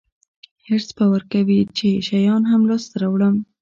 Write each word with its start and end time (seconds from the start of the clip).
حرص 0.67 0.87
به 0.97 1.05
ورکوي 1.13 1.59
چې 1.77 1.87
شیان 2.07 2.43
هم 2.51 2.61
لاسته 2.69 2.95
راوړم. 3.01 3.35